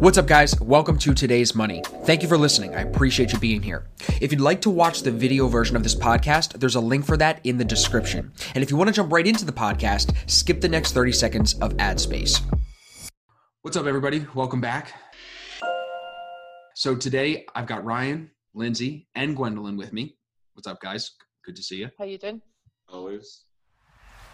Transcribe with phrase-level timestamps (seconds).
[0.00, 0.58] What's up, guys?
[0.62, 1.82] Welcome to today's Money.
[2.04, 2.74] Thank you for listening.
[2.74, 3.84] I appreciate you being here.
[4.18, 7.18] If you'd like to watch the video version of this podcast, there's a link for
[7.18, 8.32] that in the description.
[8.54, 11.52] And if you want to jump right into the podcast, skip the next 30 seconds
[11.58, 12.40] of ad space.
[13.60, 14.24] What's up, everybody?
[14.34, 14.94] Welcome back.
[16.74, 20.16] So today I've got Ryan, Lindsay, and Gwendolyn with me.
[20.54, 21.10] What's up, guys?
[21.44, 21.90] Good to see you.
[21.98, 22.40] How you doing?
[22.88, 23.42] Always.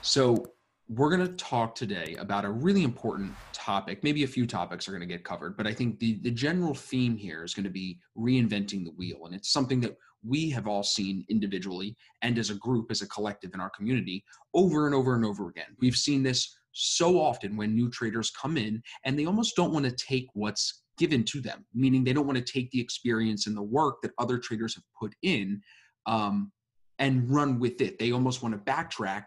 [0.00, 0.44] So
[0.88, 4.04] we're going to talk today about a really important topic.
[4.04, 6.74] Maybe a few topics are going to get covered, but I think the, the general
[6.74, 9.26] theme here is going to be reinventing the wheel.
[9.26, 13.08] And it's something that we have all seen individually and as a group, as a
[13.08, 14.24] collective in our community
[14.54, 15.76] over and over and over again.
[15.80, 19.86] We've seen this so often when new traders come in and they almost don't want
[19.86, 23.56] to take what's given to them, meaning they don't want to take the experience and
[23.56, 25.60] the work that other traders have put in
[26.06, 26.52] um,
[26.98, 27.98] and run with it.
[27.98, 29.24] They almost want to backtrack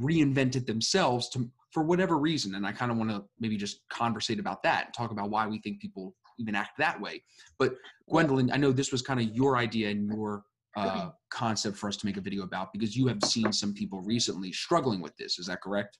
[0.00, 3.80] reinvent it themselves to for whatever reason and i kind of want to maybe just
[3.90, 7.22] conversate about that and talk about why we think people even act that way.
[7.58, 7.74] But
[8.08, 10.42] gwendolyn i know this was kind of your idea and your
[10.76, 14.00] uh, concept for us to make a video about because you have seen some people
[14.02, 15.98] recently struggling with this is that correct?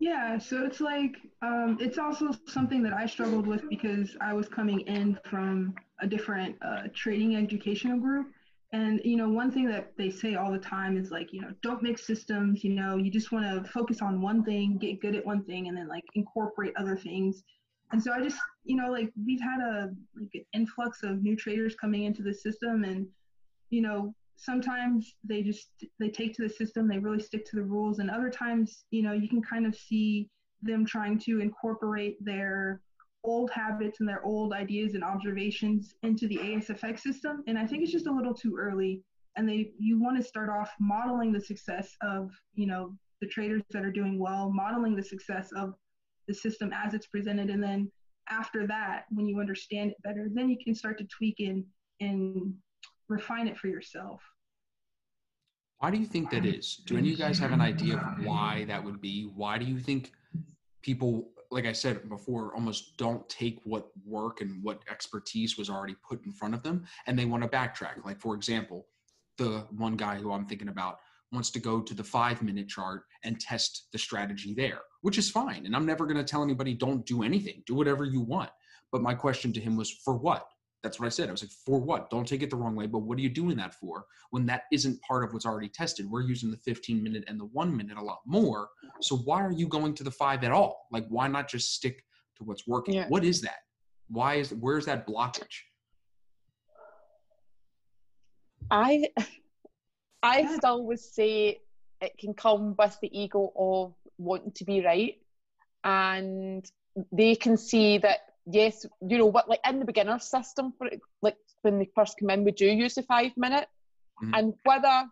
[0.00, 4.48] Yeah so it's like um, it's also something that i struggled with because i was
[4.48, 8.26] coming in from a different uh, trading educational group
[8.74, 11.52] and you know, one thing that they say all the time is like, you know,
[11.62, 12.64] don't mix systems.
[12.64, 15.68] You know, you just want to focus on one thing, get good at one thing,
[15.68, 17.44] and then like incorporate other things.
[17.92, 21.36] And so I just, you know, like we've had a like an influx of new
[21.36, 23.06] traders coming into the system, and
[23.70, 25.68] you know, sometimes they just
[26.00, 29.04] they take to the system, they really stick to the rules, and other times, you
[29.04, 30.28] know, you can kind of see
[30.62, 32.80] them trying to incorporate their
[33.24, 37.42] old habits and their old ideas and observations into the ASFX system.
[37.46, 39.02] And I think it's just a little too early.
[39.36, 43.62] And they you want to start off modeling the success of, you know, the traders
[43.70, 45.74] that are doing well, modeling the success of
[46.28, 47.50] the system as it's presented.
[47.50, 47.90] And then
[48.28, 51.64] after that, when you understand it better, then you can start to tweak and
[52.00, 52.54] and
[53.08, 54.20] refine it for yourself.
[55.78, 56.76] Why do you think that is?
[56.86, 59.30] Do any of you guys have an idea of why that would be?
[59.34, 60.12] Why do you think
[60.82, 65.94] people like I said before, almost don't take what work and what expertise was already
[66.06, 68.04] put in front of them and they want to backtrack.
[68.04, 68.88] Like, for example,
[69.38, 70.98] the one guy who I'm thinking about
[71.32, 75.30] wants to go to the five minute chart and test the strategy there, which is
[75.30, 75.64] fine.
[75.64, 78.50] And I'm never going to tell anybody, don't do anything, do whatever you want.
[78.90, 80.48] But my question to him was, for what?
[80.84, 81.30] That's what I said.
[81.30, 82.10] I was like, for what?
[82.10, 84.64] Don't take it the wrong way, but what are you doing that for when that
[84.70, 86.08] isn't part of what's already tested?
[86.08, 88.68] We're using the 15 minute and the one minute a lot more.
[89.00, 90.86] So why are you going to the five at all?
[90.92, 92.04] Like, why not just stick
[92.36, 92.96] to what's working?
[92.96, 93.08] Yeah.
[93.08, 93.60] What is that?
[94.08, 95.56] Why is where's that blockage?
[98.70, 99.08] I
[100.22, 101.62] I still would say
[102.02, 105.16] it can come with the ego of wanting to be right,
[105.82, 106.70] and
[107.10, 110.88] they can see that yes, you know what, like in the beginner system for
[111.22, 113.68] like when they first come in, we do use the five minute,
[114.22, 114.34] mm-hmm.
[114.34, 115.04] and whether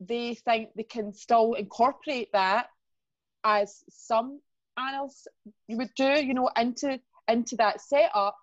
[0.00, 2.66] they think they can still incorporate that
[3.44, 4.40] as some
[4.78, 5.26] analysts
[5.68, 8.36] would do, you know, into into that setup,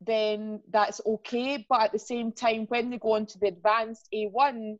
[0.00, 1.64] then that's okay.
[1.68, 4.78] But at the same time, when they go into the advanced A1,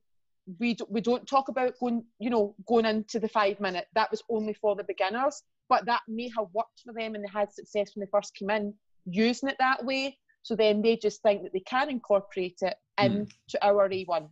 [0.58, 3.86] we we don't talk about going, you know, going into the five minute.
[3.94, 7.28] That was only for the beginners but that may have worked for them and they
[7.32, 8.75] had success when they first came in
[9.06, 10.16] using it that way.
[10.43, 13.04] So then they just think that they can incorporate it hmm.
[13.04, 13.62] into mm.
[13.62, 14.28] our A1.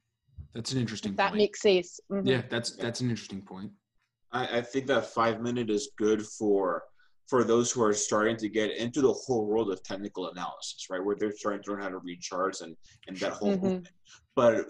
[0.55, 1.13] That's an interesting.
[1.13, 1.39] If that point.
[1.39, 2.01] makes sense.
[2.11, 2.27] Mm-hmm.
[2.27, 3.73] Yeah, that's that's an interesting point.
[4.33, 6.85] I, I think that five minute is good for
[7.29, 11.05] for those who are starting to get into the whole world of technical analysis, right?
[11.05, 12.77] Where they're starting to learn how to read charts and
[13.09, 13.65] and that whole mm-hmm.
[13.65, 13.89] movement.
[14.37, 14.65] But uh,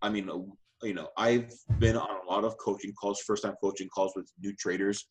[0.00, 0.38] I mean, uh,
[0.82, 4.30] you know, I've been on a lot of coaching calls, first time coaching calls with
[4.40, 5.06] new traders,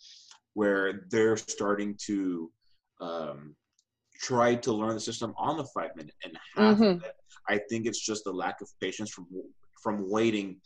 [0.56, 2.52] where they're starting to
[3.00, 3.56] um,
[4.20, 6.84] try to learn the system on the five minute and half mm-hmm.
[6.84, 7.14] of it.
[7.48, 9.28] I think it's just the lack of patience from
[9.84, 10.60] from waiting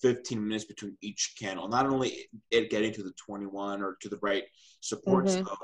[0.00, 1.68] 15 minutes between each candle.
[1.68, 4.44] Not only it getting to the 21 or to the right
[4.80, 5.44] support mm-hmm.
[5.44, 5.56] zone,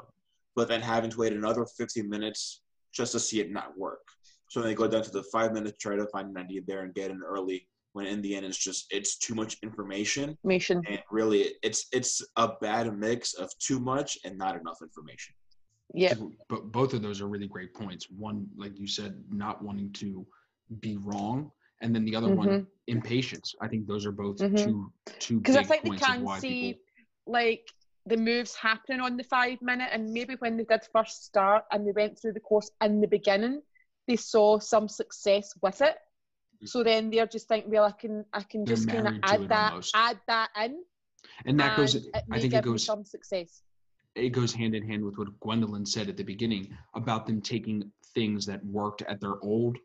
[0.54, 4.06] but then having to wait another 15 minutes just to see it not work.
[4.50, 6.94] So they go down to the five minutes, try to find an idea there and
[6.94, 10.82] get in early when in the end it's just it's too much information information.
[10.88, 15.34] and really it's it's a bad mix of too much and not enough information.
[15.94, 16.14] Yeah.
[16.48, 18.08] But both of those are really great points.
[18.10, 20.26] One like you said not wanting to
[20.80, 21.50] be wrong
[21.80, 22.36] and then the other mm-hmm.
[22.36, 23.54] one impatience.
[23.60, 24.56] I think those are both mm-hmm.
[24.56, 26.82] two two because i think they can see people...
[27.26, 27.68] like
[28.06, 31.86] the moves happening on the five minute and maybe when they did first start and
[31.86, 33.60] they went through the course in the beginning
[34.06, 35.96] they saw some success with it
[36.64, 39.48] so then they're just thinking, well, I can I can they're just kind of add
[39.48, 39.92] that almost.
[39.96, 40.82] add that in.
[41.46, 41.94] And that goes.
[41.94, 43.62] And I think it goes some success.
[44.14, 47.90] it goes hand in hand with what Gwendolyn said at the beginning about them taking
[48.14, 49.76] things that worked at their old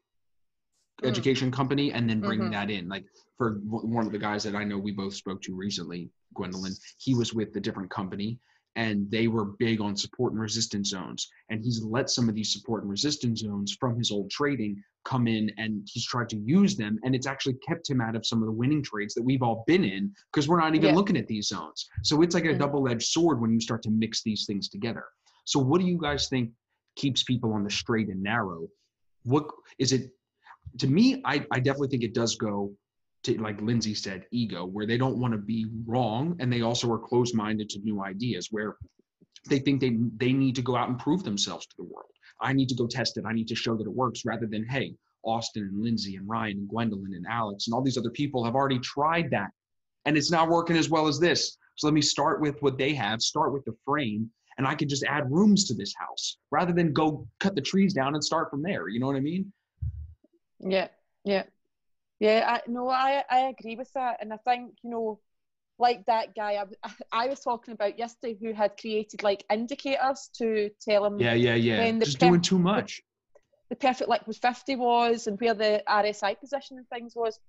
[1.02, 1.08] Mm.
[1.10, 2.52] education company and then bringing Mhm.
[2.52, 2.88] that in.
[2.88, 3.04] Like
[3.38, 7.16] for one of the guys that I know we both spoke to recently, Gwendolyn, he
[7.16, 8.40] was with a different company
[8.76, 11.28] and they were big on support and resistance zones.
[11.50, 15.28] And he's let some of these support and resistance zones from his old trading come
[15.28, 16.98] in and he's tried to use them.
[17.04, 19.64] And it's actually kept him out of some of the winning trades that we've all
[19.68, 20.96] been in because we're not even Yeah.
[20.96, 21.88] looking at these zones.
[22.04, 22.60] So it's like a Mhm.
[22.60, 25.06] double edged sword when you start to mix these things together.
[25.46, 26.52] So what do you guys think
[26.96, 28.68] keeps people on the straight and narrow?
[29.24, 29.48] What
[29.78, 30.12] is it?
[30.80, 32.76] To me, I, I definitely think it does go
[33.24, 36.92] to like Lindsay said, ego, where they don't want to be wrong and they also
[36.92, 38.76] are closed minded to new ideas where
[39.50, 42.12] they think they they need to go out and prove themselves to the world.
[42.42, 43.26] I need to go test it.
[43.26, 46.58] I need to show that it works rather than, hey, Austin and Lindsay and Ryan
[46.60, 49.52] and Gwendolyn and Alex and all these other people have already tried that
[50.06, 51.58] and it's not working as well as this.
[51.76, 54.88] So let me start with what they have, start with the frame, and I can
[54.88, 58.50] just add rooms to this house rather than go cut the trees down and start
[58.52, 58.88] from there.
[58.88, 59.52] You know what I mean?
[60.60, 60.90] Yeah,
[61.24, 61.44] yeah,
[62.24, 62.42] yeah.
[62.54, 65.20] I no, I I agree with that, and I think you know,
[65.80, 70.70] like that guy I, I was talking about yesterday, who had created like indicators to
[70.82, 71.78] tell him Yeah, yeah, yeah.
[71.78, 73.02] Then the Just pep- doing too much.
[73.70, 77.40] the perfect liquid 50 was and where the RSI position and things was.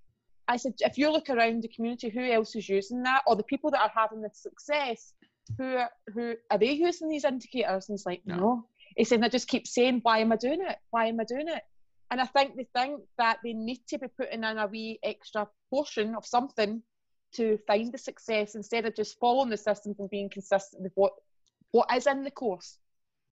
[0.46, 3.22] I said, if you look around the community, who else is using that?
[3.26, 5.14] Or the people that are having the success,
[5.56, 7.88] who are, who are they using these indicators?
[7.88, 8.36] And he's like, No.
[8.36, 8.66] no.
[8.96, 10.76] He said, I just keep saying, why am I doing it?
[10.90, 11.62] Why am I doing it?
[12.14, 15.48] And I think they think that they need to be putting in a wee extra
[15.68, 16.80] portion of something
[17.32, 21.12] to find the success instead of just following the systems and being consistent with what
[21.72, 22.78] what is in the course.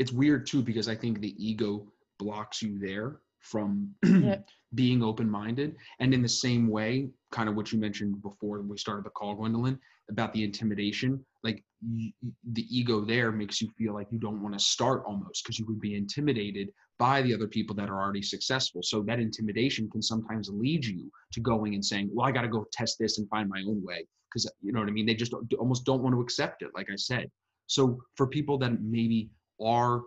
[0.01, 1.87] It's weird too because I think the ego
[2.19, 4.39] blocks you there from Yeah.
[4.75, 5.77] being open minded.
[6.01, 9.35] And in the same way, kind of what you mentioned before we started the call,
[9.35, 9.79] Gwendolyn,
[10.11, 12.13] about the intimidation, like y-
[12.53, 15.67] the ego there makes you feel like you don't want to start almost because you
[15.67, 16.69] would be intimidated
[16.99, 18.83] by the other people that are already successful.
[18.83, 22.49] So that intimidation can sometimes lead you to going and saying, well, I got to
[22.49, 24.07] go test this and find my own way.
[24.29, 25.07] Because you know what I mean?
[25.07, 27.31] They just almost don't want to accept it, like I said.
[27.67, 29.31] So for people that maybe
[29.61, 30.03] are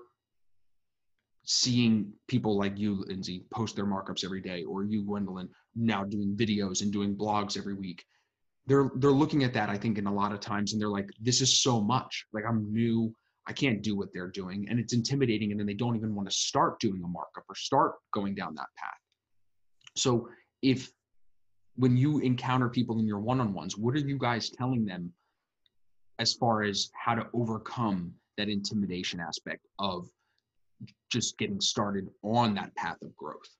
[1.45, 6.36] seeing people like you, Lindsay, post their markups every day, or you, Gwendolyn, now doing
[6.36, 8.03] videos and doing blogs every week.
[8.68, 11.09] They're they're looking at that, I think, in a lot of times, and they're like,
[11.21, 12.25] "This is so much.
[12.33, 13.13] Like I'm new.
[13.47, 15.51] I can't do what they're doing," and it's intimidating.
[15.51, 18.56] And then they don't even want to start doing a markup or start going down
[18.56, 19.00] that path.
[19.95, 20.30] So
[20.62, 20.91] if
[21.75, 25.13] when you encounter people in your one-on-ones, what are you guys telling them
[26.19, 30.09] as far as how to overcome that intimidation aspect of
[31.12, 33.56] just getting started on that path of growth.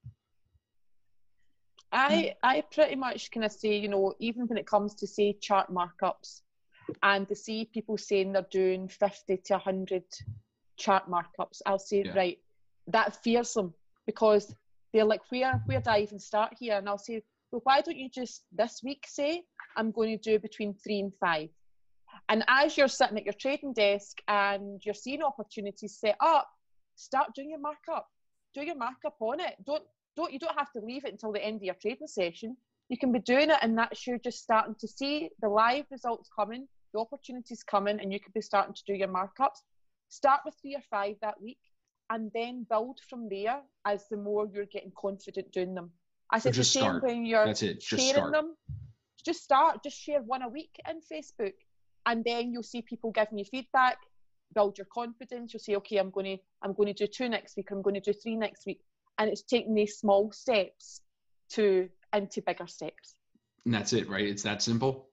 [1.91, 2.27] I hmm.
[2.44, 5.67] I pretty much kind of say, you know, even when it comes to say chart
[5.71, 6.41] markups,
[7.03, 10.03] and to see people saying they're doing fifty to hundred
[10.77, 12.15] chart markups, I'll say, Yeah.
[12.15, 12.38] right,
[12.88, 13.73] that fears them
[14.06, 14.53] because
[14.94, 16.77] they're like, where where do I even start here?
[16.77, 19.44] And I'll say, well, why don't you just this week say
[19.77, 21.50] I'm going to do between three and five,
[22.29, 26.50] and as you're sitting at your trading desk and you're seeing opportunities set up,
[26.95, 28.07] start doing your markup.
[28.53, 29.56] Do your markup on it.
[29.65, 29.83] Don't
[30.15, 32.56] don't you don't have to leave it until the end of your trading session.
[32.89, 36.30] You can be doing it, and that's you just starting to see the live results
[36.38, 39.63] coming, the opportunities coming, and you could be starting to do your markups.
[40.09, 41.59] Start with three or five that week,
[42.12, 45.91] and then build from there as the more you're getting confident doing them.
[46.31, 47.03] I said the just same start.
[47.03, 47.81] when you're That's it.
[47.81, 48.31] Just sharing start.
[48.34, 48.55] them.
[49.25, 49.84] Just start.
[49.84, 51.53] Just share one a week in Facebook,
[52.05, 53.98] and then you'll see people giving you feedback.
[54.53, 55.53] Build your confidence.
[55.53, 57.69] You'll say, okay, I'm going to I'm going to do two next week.
[57.71, 58.81] I'm going to do three next week,
[59.17, 61.01] and it's taking these small steps
[61.51, 63.15] to into bigger steps.
[63.65, 64.25] And that's it, right?
[64.25, 65.09] It's that simple.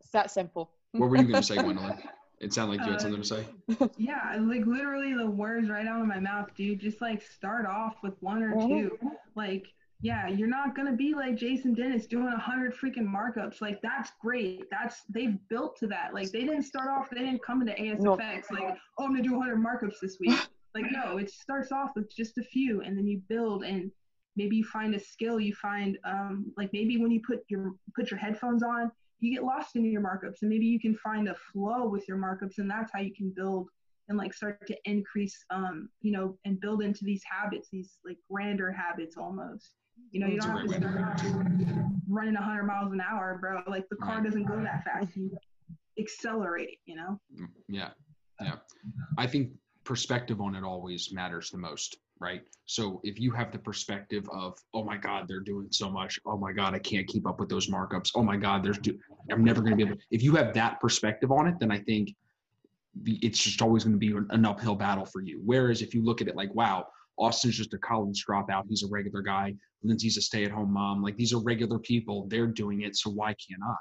[0.00, 0.70] It's that simple.
[0.92, 1.98] What were you going to say, Gwendolyn?
[2.38, 3.88] It sounded like you had Uh, something to say.
[3.96, 6.80] Yeah, like literally the words right out of my mouth, dude.
[6.80, 8.98] Just like start off with one or two.
[9.34, 9.66] Like,
[10.02, 13.60] yeah, you're not gonna be like Jason Dennis doing a hundred freaking markups.
[13.60, 14.64] Like that's great.
[14.68, 16.12] That's they've built to that.
[16.12, 19.38] Like they didn't start off, they didn't come into ASFX like, oh, I'm gonna do
[19.38, 20.38] 100 markups this week.
[20.74, 23.90] Like no, it starts off with just a few, and then you build and
[24.36, 25.38] maybe you find a skill.
[25.38, 28.90] You find um like maybe when you put your put your headphones on,
[29.20, 32.16] you get lost in your markups, and maybe you can find a flow with your
[32.16, 33.68] markups, and that's how you can build
[34.08, 38.16] and like start to increase um you know and build into these habits these like
[38.30, 39.74] grander habits almost
[40.10, 41.20] you know you don't have to great way to start
[42.08, 44.24] running 100 miles an hour bro like the car Right.
[44.24, 45.30] doesn't go that fast you
[45.98, 47.90] accelerate you know Mm, Yeah.
[48.40, 48.56] Yeah.
[49.18, 49.52] I think
[49.84, 52.42] perspective on it always matters the most, right?
[52.66, 56.18] So if you have the perspective of, oh my God, they're doing so much.
[56.24, 58.10] Oh my God, I can't keep up with those markups.
[58.14, 58.98] Oh my God, there's, do-
[59.30, 60.00] I'm never going to be able.
[60.10, 62.14] If you have that perspective on it, then I think
[63.04, 65.40] it's just always going to be an uphill battle for you.
[65.44, 66.86] Whereas if you look at it like, wow,
[67.18, 69.54] Austin's just a college dropout, he's a regular guy.
[69.82, 71.02] Lindsay's a stay-at-home mom.
[71.02, 72.26] Like these are regular people.
[72.28, 73.74] They're doing it, so why can't I?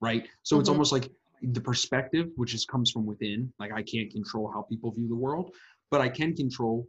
[0.00, 0.28] Right.
[0.42, 0.60] So mm-hmm.
[0.60, 1.08] it's almost like
[1.42, 3.52] the perspective, which is comes from within.
[3.58, 5.54] Like I can't control how people view the world,
[5.90, 6.86] but I can control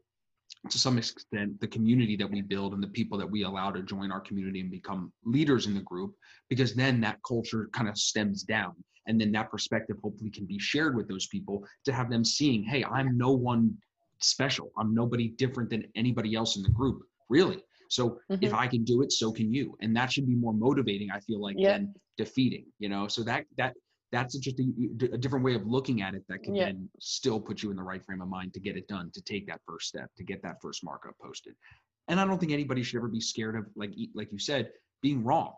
[0.69, 3.83] to some extent the community that we build and the people that we allow to
[3.83, 6.13] join our community and become leaders in the group
[6.49, 8.73] because then that culture kind of stems down
[9.07, 12.63] and then that perspective hopefully can be shared with those people to have them seeing
[12.63, 13.73] hey i'm no one
[14.21, 14.71] special.
[14.77, 17.63] I'm nobody different than anybody else in the group really.
[17.89, 18.43] So mm-hmm.
[18.43, 19.75] if i can do it so can you.
[19.81, 21.73] And that should be more motivating i feel like yeah.
[21.73, 23.07] than defeating you know?
[23.07, 23.73] So that that
[24.11, 24.63] that's just a,
[25.13, 26.65] a, different way of looking at it that can yeah.
[26.65, 29.21] then still put you in the right frame of mind to get it done to
[29.21, 31.53] take that first step to get that first markup posted.
[32.07, 34.71] And i don't think anybody should ever be scared of like like you said
[35.01, 35.53] being wrong.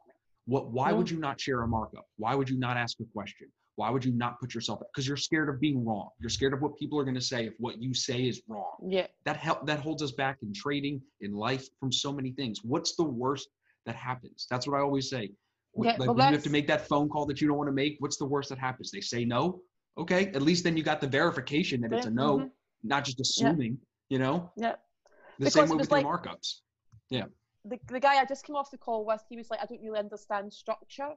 [0.45, 2.05] What why would you not share a markup?
[2.17, 5.17] Why would you not ask a question why would you not put yourself because you're
[5.17, 7.81] scared of being wrong you're scared of what people are going to say if what
[7.81, 11.67] you say is wrong yeah that help that holds us back in trading in life
[11.79, 13.47] from so many things what's the worst
[13.85, 15.29] that happens that's what i always say
[15.75, 17.69] yeah, like well, when you have to make that phone call that you don't want
[17.69, 18.91] to make, what's the worst that happens?
[18.91, 19.61] They say no.
[19.97, 22.47] Okay, at least then you got the verification that it's a no, mm-hmm.
[22.83, 23.77] not just assuming.
[24.09, 24.15] Yeah.
[24.15, 24.51] You know.
[24.57, 24.71] Yeah.
[25.39, 26.59] The because same way with like, your markups.
[27.09, 27.25] Yeah.
[27.65, 29.81] The, the guy I just came off the call with, he was like, I don't
[29.81, 31.09] really understand structure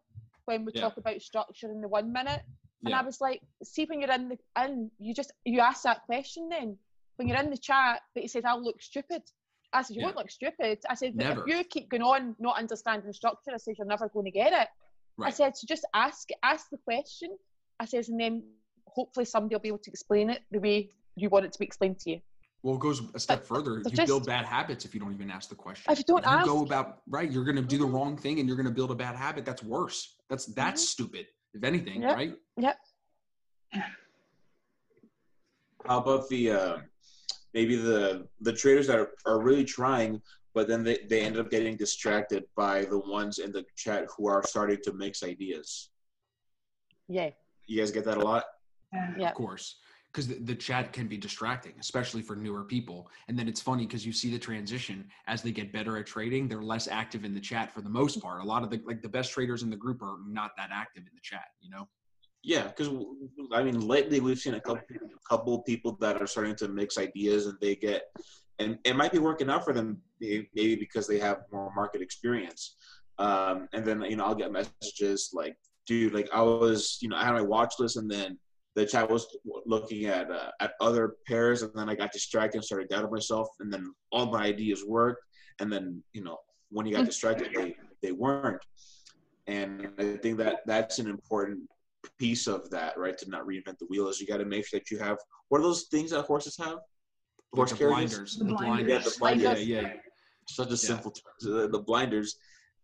[0.46, 0.82] when we yeah.
[0.82, 2.42] talk about structure in the one minute.
[2.84, 3.00] And yeah.
[3.00, 6.48] I was like, see when you're in the in, you just you ask that question
[6.50, 6.76] then.
[7.16, 9.22] When you're in the chat, but he says, I'll look stupid.
[9.72, 10.06] I said, you yeah.
[10.06, 10.78] won't look stupid.
[10.88, 14.26] I said, if you keep going on not understanding structure, I said, you're never going
[14.26, 14.68] to get it.
[15.16, 15.28] Right.
[15.28, 17.36] I said, so just ask, ask the question.
[17.80, 18.42] I says, and then
[18.86, 21.64] hopefully somebody will be able to explain it the way you want it to be
[21.64, 22.20] explained to you.
[22.64, 23.82] Well, it goes a step but, further.
[23.84, 25.92] You just, build bad habits if you don't even ask the question.
[25.92, 27.94] If you don't if you ask, go about right, you're going to do the mm-hmm.
[27.94, 29.44] wrong thing and you're going to build a bad habit.
[29.44, 30.16] That's worse.
[30.30, 31.04] That's that's mm-hmm.
[31.04, 31.26] stupid.
[31.52, 32.16] If anything, yep.
[32.16, 32.32] right?
[32.56, 32.78] Yep.
[35.86, 36.78] How about the uh,
[37.52, 40.22] maybe the the traders that are, are really trying
[40.54, 44.28] but then they, they end up getting distracted by the ones in the chat who
[44.28, 45.90] are starting to mix ideas
[47.08, 47.30] yeah
[47.66, 48.44] you guys get that a lot
[49.18, 49.76] yeah of course
[50.14, 53.10] because the, the, chat can be distracting especially for newer people.
[53.26, 56.46] And then it's funny because you see the transition as they get better at trading
[56.46, 58.40] they're less active in the chat for the most part.
[58.40, 61.02] A lot of the like the best traders in the group are not that active
[61.02, 61.88] in the chat you know?
[62.44, 62.90] Yeah, because
[63.52, 64.82] I mean, lately we've seen a couple
[65.28, 68.02] couple people that are starting to mix ideas, and they get,
[68.58, 72.76] and it might be working out for them, maybe because they have more market experience.
[73.18, 75.56] Um, and then you know, I'll get messages like,
[75.86, 78.38] "Dude, like I was, you know, I had my watch list, and then
[78.74, 82.64] the chat was looking at uh, at other pairs, and then I got distracted and
[82.64, 85.22] started doubting myself, and then all my ideas worked,
[85.60, 86.38] and then you know,
[86.70, 88.62] when you got distracted, they they weren't."
[89.46, 91.60] And I think that that's an important
[92.18, 93.16] piece of that, right?
[93.18, 95.60] To not reinvent the wheel is you got to make sure that you have what
[95.60, 96.78] are those things that horses have?
[97.54, 98.36] Horse the blinders.
[98.36, 98.88] The blinders.
[98.88, 99.64] Yeah, the blinders.
[99.64, 99.92] Yeah, yeah.
[100.48, 100.76] Such a yeah.
[100.76, 101.32] simple term.
[101.40, 102.36] The, the blinders,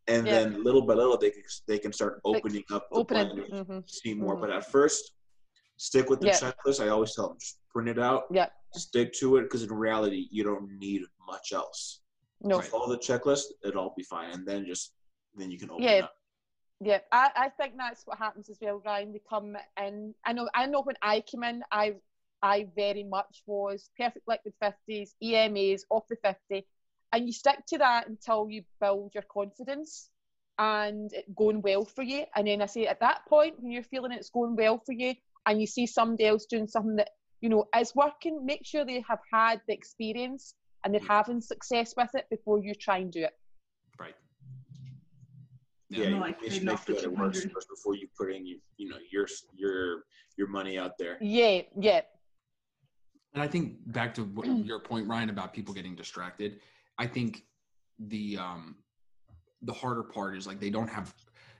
[0.07, 0.33] and yeah.
[0.41, 3.79] then little by little they can they can start opening up the Open blinders, mm-hmm.
[3.87, 4.35] see more.
[4.35, 4.43] Mm-hmm.
[4.43, 5.13] But at first,
[5.81, 6.35] stick with the yeah.
[6.35, 6.85] checklist.
[6.85, 8.25] I always tell them just print it out.
[8.31, 8.49] Yeah.
[8.75, 12.03] Stick to it because in reality you don't need much else.
[12.43, 12.61] No.
[12.61, 13.45] Follow the checklist.
[13.65, 14.93] It'll be fine, and then just
[15.35, 16.05] then you can open yeah.
[16.05, 16.13] up.
[16.83, 19.13] Yeah, I, I think that's what happens as well, Ryan.
[19.13, 20.15] They come in.
[20.25, 20.49] I know.
[20.55, 21.95] I know when I came in, I
[22.43, 26.67] I very much was perfect liquid fifties, EMAs off the fifty,
[27.13, 30.09] and you stick to that until you build your confidence
[30.59, 32.25] and it going well for you.
[32.35, 35.15] And then I say at that point when you're feeling it's going well for you,
[35.47, 39.05] and you see somebody else doing something that you know is working, make sure they
[39.09, 40.55] have had the experience
[40.85, 43.33] and they're having success with it before you try and do it.
[43.99, 44.15] Right
[45.91, 48.89] yeah, you like make sure that it works first before you put in you, you
[48.89, 50.05] know your your
[50.37, 51.19] your money out there.
[51.21, 52.03] Yeah, yeah.
[53.35, 56.61] And I think back to what, your point, Ryan, about people getting distracted.
[56.99, 57.45] I think
[57.99, 58.77] the um
[59.63, 61.13] the harder part is like they don't have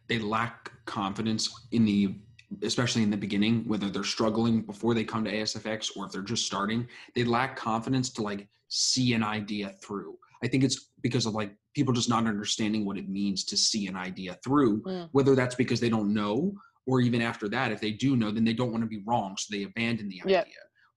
[0.07, 2.15] they lack confidence in the
[2.63, 6.23] especially in the beginning whether they're struggling before they come to asfx or if they're
[6.23, 10.17] just starting they lack confidence to like see an idea through.
[10.43, 13.87] I think it's because of like people just not understanding what it means to see
[13.89, 15.09] an idea through mm.
[15.13, 16.55] whether that's because they don't know
[16.87, 19.37] or even after that if they do know then they don't want to be wrong
[19.37, 20.45] so they abandon the idea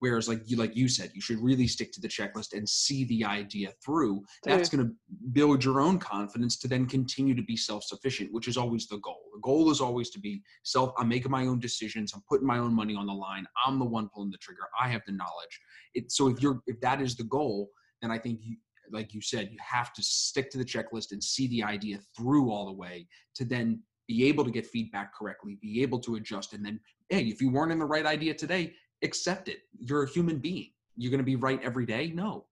[0.04, 3.06] whereas like you like you said you should really stick to the checklist and see
[3.06, 4.22] the idea through.
[4.44, 4.94] That's going to
[5.32, 9.22] build your own confidence to then continue to be self-sufficient which is always the goal.
[9.34, 12.12] The goal is always to be self i'm making my own decisions.
[12.14, 13.46] I'm putting my own money on the line.
[13.66, 14.64] I'm the one pulling the trigger.
[14.78, 15.56] I have the knowledge.
[15.94, 17.70] It, so if you're if that is the goal
[18.02, 18.58] then i think you,
[18.92, 22.52] like you said, you have to stick to the checklist and see the idea through
[22.52, 26.54] all the way to then be able to get feedback correctly, be able to adjust.
[26.54, 26.80] And then,
[27.10, 29.60] hey, if you weren't in the right idea today, accept it.
[29.80, 30.72] You're a human being.
[30.96, 32.12] You're going to be right every day.
[32.14, 32.46] No,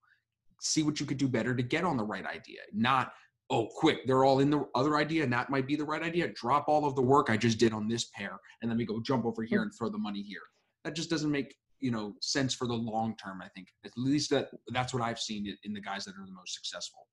[0.60, 2.60] see what you could do better to get on the right idea.
[2.74, 3.14] Not
[3.52, 6.30] oh, quick, they're all in the other idea, and that might be the right idea.
[6.30, 9.02] Drop all of the work I just did on this pair, and let me go
[9.02, 10.42] jump over here and throw the money here.
[10.86, 13.42] That just doesn't make you know sense for the long term.
[13.44, 16.32] I think at least that that's what I've seen in the guys that are the
[16.32, 17.08] most successful.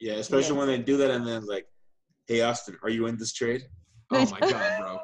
[0.00, 0.58] Yeah, especially yeah.
[0.58, 1.66] when they do that, and then like,
[2.26, 3.62] hey Austin, are you in this trade?
[4.10, 4.98] Oh my god, bro.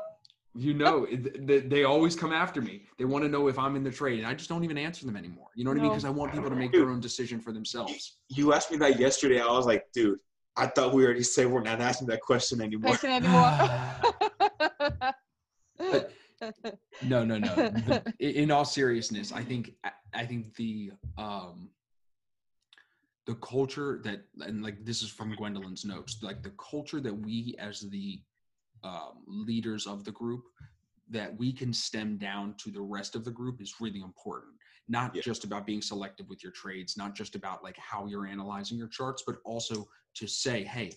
[0.55, 2.83] You know, they always come after me.
[2.99, 5.07] They want to know if I'm in the trade, and I just don't even answer
[5.07, 5.47] them anymore.
[5.55, 5.83] You know what no.
[5.83, 5.93] I mean?
[5.93, 8.17] Because I want people to make their own decision for themselves.
[8.29, 9.41] You asked me that yesterday.
[9.41, 10.19] I was like, dude,
[10.57, 12.97] I thought we already said we're not asking that question anymore.
[12.97, 13.53] Question anymore.
[15.79, 16.13] but,
[17.03, 18.03] no, no, no.
[18.19, 19.75] in all seriousness, I think
[20.13, 21.71] I think the um
[23.27, 27.55] the culture that and like this is from Gwendolyn's notes, like the culture that we
[27.59, 28.21] as the
[28.85, 30.43] um, leaders of the group
[31.09, 34.53] that we can stem down to the rest of the group is really important.
[34.89, 35.23] Not yeah.
[35.23, 38.89] just about being selective with your trades not just about like how you're analyzing your
[38.89, 40.91] charts but also to say hey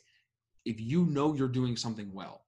[0.65, 2.45] if you know you're doing something well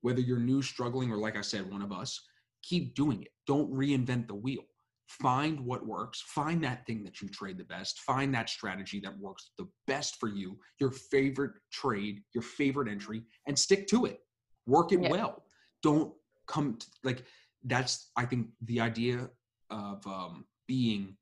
[0.00, 2.20] whether you're new struggling or like i said one of us
[2.62, 3.32] keep doing it.
[3.46, 4.62] Don't reinvent the wheel.
[5.08, 6.22] Find what works.
[6.26, 8.00] Find that thing that you trade the best.
[8.00, 13.22] Find that strategy that works the best for you your favorite trade your favorite entry
[13.46, 14.20] and stick to it
[14.68, 15.10] work it yeah.
[15.10, 15.42] well.
[15.82, 16.12] Don't
[16.46, 17.24] come to, like
[17.64, 19.28] that's i think the idea
[19.70, 21.16] of um, being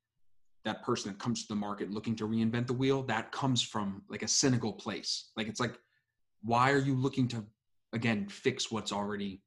[0.65, 4.03] that person that comes to the market looking to reinvent the wheel that comes from
[4.09, 5.31] like a cynical place.
[5.37, 5.79] Like it's like
[6.43, 7.45] why are you looking to
[7.93, 9.43] again fix what's already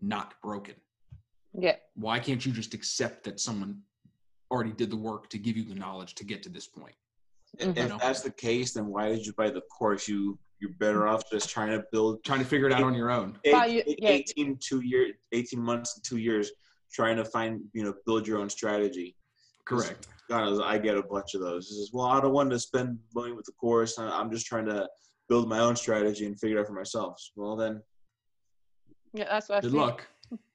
[0.00, 0.74] not broken?
[1.56, 1.76] Yeah.
[1.94, 3.80] Why can't you just accept that someone
[4.50, 6.94] already did the work to give you the knowledge to get to this point?
[7.60, 7.78] Mm-hmm.
[7.78, 11.30] if that's the case then why did you buy the course you you're better off
[11.30, 14.08] just trying to build trying to figure it out on your own eight, yeah.
[14.08, 16.50] 18 two years 18 months two years
[16.92, 19.14] trying to find you know build your own strategy
[19.66, 21.68] correct God, I get a bunch of those.
[21.68, 23.98] Says, well, I don't want to spend money with the course.
[23.98, 24.88] I'm just trying to
[25.28, 27.20] build my own strategy and figure it out for myself.
[27.36, 27.82] Well, then.
[29.12, 29.62] Yeah, that's what.
[29.62, 30.06] Good I luck.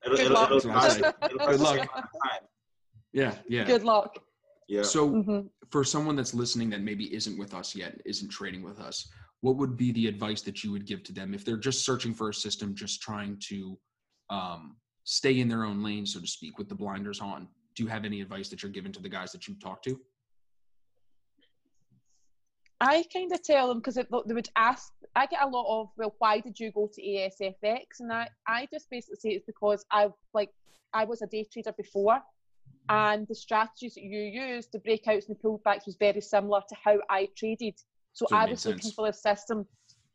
[0.05, 0.51] It'll, Good it'll, luck.
[1.23, 2.09] It'll, Good luck.
[3.13, 3.63] Yeah, yeah.
[3.63, 4.17] Good luck.
[4.67, 4.81] Yeah.
[4.83, 5.47] So, mm-hmm.
[5.69, 9.09] for someone that's listening that maybe isn't with us yet, isn't trading with us,
[9.41, 12.13] what would be the advice that you would give to them if they're just searching
[12.13, 13.77] for a system, just trying to
[14.29, 17.47] um, stay in their own lane, so to speak, with the blinders on?
[17.75, 19.99] Do you have any advice that you're giving to the guys that you talk to?
[22.81, 24.93] I kind of tell them because they would ask.
[25.15, 27.99] I get a lot of, well, why did you go to ASFX?
[27.99, 30.49] And I, I just basically say it's because I like
[30.93, 32.21] I was a day trader before,
[32.87, 36.75] and the strategies that you used, the breakouts and the pullbacks, was very similar to
[36.83, 37.75] how I traded.
[38.13, 38.75] So, so I was sense.
[38.75, 39.65] looking for a system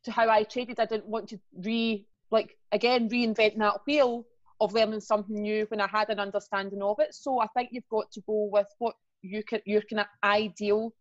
[0.04, 0.80] to how I traded.
[0.80, 4.24] I didn't want to re like again reinvent that wheel
[4.60, 7.14] of learning something new when I had an understanding of it.
[7.14, 10.92] So I think you've got to go with what you can your kind of ideal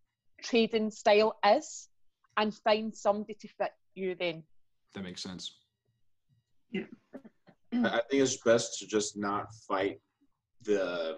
[0.41, 1.89] trading style is
[2.37, 4.43] and find somebody to fit you then.
[4.93, 5.55] That makes sense.
[6.71, 6.85] Yeah.
[7.73, 9.99] I think it's best to just not fight
[10.63, 11.17] the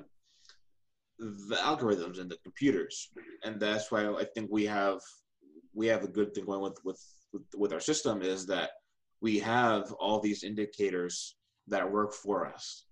[1.18, 3.10] the algorithms and the computers,
[3.44, 5.00] and that's why I think we have
[5.76, 7.02] we have a good thing going with with
[7.34, 8.72] with, with our system is that
[9.22, 11.36] we have all these indicators
[11.68, 12.86] that work for us,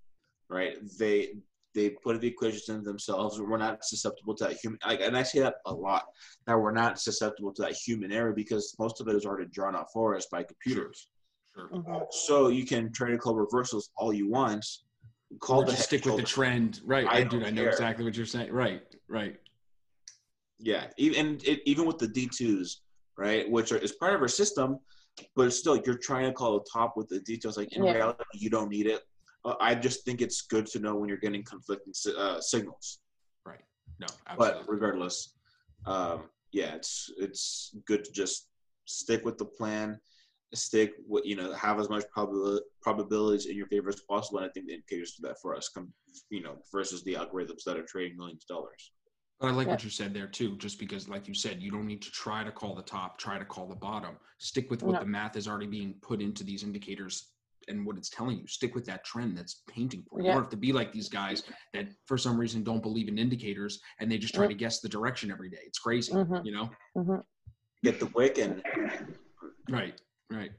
[0.50, 0.78] right?
[1.00, 1.36] They
[1.74, 3.41] they put the equations in themselves.
[3.41, 4.80] We're not susceptible to that human.
[4.84, 6.06] and I say that a lot.
[6.46, 9.76] That we're not susceptible to that human error because most of it is already drawn
[9.76, 11.08] out for us by computers.
[11.56, 11.69] Sure.
[11.69, 12.04] Mm-hmm.
[12.12, 14.65] So you can try to call reversals all you want.
[15.39, 17.08] Call or just stick with the trend, right?
[17.08, 18.52] I, I dude, I know exactly what you're saying.
[18.52, 19.36] Right, right.
[20.63, 22.82] Yeah, even it, even with the D twos,
[23.17, 24.80] right, which are, is part of our system,
[25.36, 27.58] but still, you're trying to call the top with the details.
[27.58, 27.93] Like in yeah.
[27.93, 29.02] reality, you don't need it.
[29.43, 32.99] Uh, I just think it's good to know when you're getting conflicting uh, signals.
[33.45, 33.60] Right.
[33.99, 34.08] No.
[34.28, 34.62] Absolutely.
[34.62, 35.34] But regardless,
[35.86, 36.23] um,
[36.54, 38.47] yeah, it's it's good to just
[38.86, 39.99] stick with the plan.
[40.54, 44.47] Stick with you know have as much probabil- probabilities in your favor as possible, and
[44.47, 45.67] I think the indicators do that for us.
[45.67, 45.91] Come,
[46.30, 48.91] you know, versus the algorithms that are trading millions of dollars.
[49.44, 49.74] But I like yeah.
[49.74, 52.46] what you said there too, just because, like you said, you don't need to try
[52.46, 54.16] to call the top, try to call the bottom.
[54.38, 55.00] Stick with what no.
[55.02, 57.32] the math is already being put into these indicators
[57.68, 58.48] and what it's telling you.
[58.48, 60.28] Stick with that trend that's painting for you.
[60.28, 60.30] Yeah.
[60.30, 63.18] You don't have to be like these guys that, for some reason, don't believe in
[63.18, 64.52] indicators and they just try mm-hmm.
[64.52, 65.60] to guess the direction every day.
[65.66, 66.46] It's crazy, mm-hmm.
[66.46, 66.70] you know.
[66.96, 67.20] Mm-hmm.
[67.84, 68.64] Get the wick and
[69.70, 70.00] right,
[70.32, 70.52] right.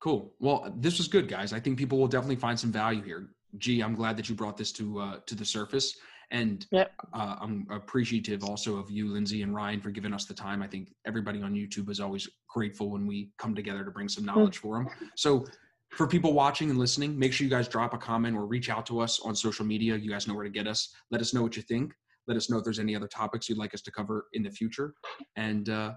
[0.00, 0.32] Cool.
[0.40, 1.52] Well, this was good, guys.
[1.52, 3.28] I think people will definitely find some value here.
[3.58, 5.98] Gee, I'm glad that you brought this to uh, to the surface.
[6.30, 6.92] And yep.
[7.12, 10.62] uh, I'm appreciative also of you, Lindsay and Ryan, for giving us the time.
[10.62, 14.24] I think everybody on YouTube is always grateful when we come together to bring some
[14.24, 14.68] knowledge mm-hmm.
[14.68, 14.88] for them.
[15.16, 15.44] So
[15.90, 18.86] for people watching and listening, make sure you guys drop a comment or reach out
[18.86, 19.96] to us on social media.
[19.96, 20.94] You guys know where to get us.
[21.10, 21.92] Let us know what you think.
[22.28, 24.50] Let us know if there's any other topics you'd like us to cover in the
[24.50, 24.94] future.
[25.34, 25.94] And uh,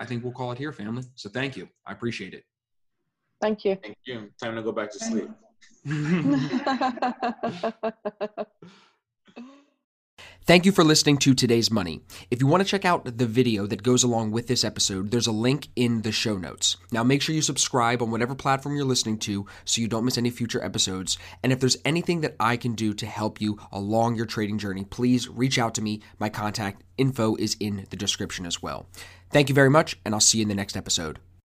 [0.00, 1.04] I think we'll call it here, family.
[1.14, 1.68] So thank you.
[1.86, 2.42] I appreciate it.
[3.40, 3.78] Thank you.
[3.80, 4.30] Thank you.
[4.42, 5.30] Time to go back to sleep.
[10.46, 12.02] Thank you for listening to today's money.
[12.30, 15.26] If you want to check out the video that goes along with this episode, there's
[15.26, 16.76] a link in the show notes.
[16.92, 20.18] Now, make sure you subscribe on whatever platform you're listening to so you don't miss
[20.18, 21.18] any future episodes.
[21.42, 24.84] And if there's anything that I can do to help you along your trading journey,
[24.84, 26.00] please reach out to me.
[26.20, 28.86] My contact info is in the description as well.
[29.30, 31.18] Thank you very much, and I'll see you in the next episode.